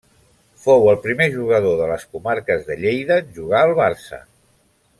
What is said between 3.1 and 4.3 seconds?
en jugar al Barça.